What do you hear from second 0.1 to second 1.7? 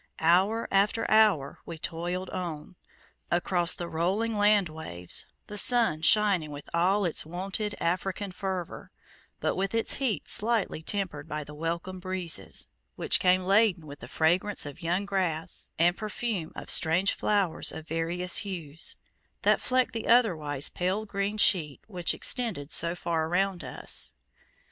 Hour after hour